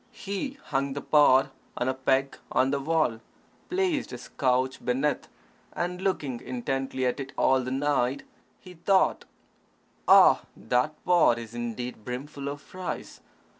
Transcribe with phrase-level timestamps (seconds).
[0.09, 3.19] He hung the pot on a peg on the wall,
[3.69, 5.27] placed his couch beneath,
[5.73, 8.23] and looking intently at it all the night,
[8.59, 9.25] he thought,
[10.07, 13.19] "Ah, that pot is indeed brimful of rice.